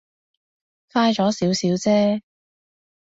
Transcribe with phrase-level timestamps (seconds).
[0.91, 2.21] 快咗少少啫